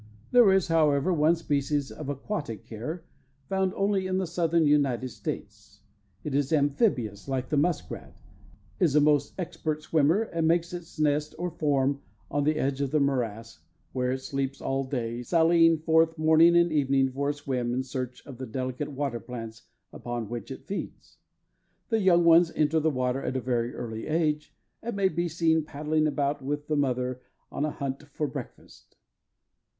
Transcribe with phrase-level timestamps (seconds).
[0.31, 3.05] There is, however, one species of aquatic hare,
[3.49, 5.81] found only in the Southern United States.
[6.23, 8.19] It is amphibious, like the musk rat,
[8.79, 12.01] is a most expert swimmer, and makes its nest, or "form,"
[12.31, 13.59] on the edge of the morass,
[13.91, 18.25] where it sleeps all day, sallying forth morning and evening for a swim in search
[18.25, 21.19] of the delicate water plants upon which it feeds.
[21.89, 25.63] The young ones enter the water at a very early age, and may be seen
[25.63, 27.21] paddling about with the mother
[27.51, 28.95] on a hunt for breakfast.